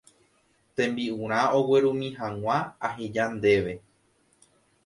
tembi'urã 0.75 1.41
aguerumi 1.57 2.09
hag̃ua 2.19 2.57
aheja 2.87 3.25
ndéve 3.37 3.73